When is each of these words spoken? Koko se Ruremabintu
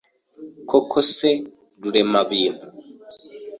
Koko 0.69 0.97
se 1.13 1.29
Ruremabintu 1.81 2.67